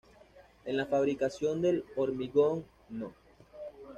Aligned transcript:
En 0.65 0.77
la 0.77 0.87
fabricación 0.87 1.61
del 1.61 1.85
hormigón 1.95 2.65
no. 2.89 3.13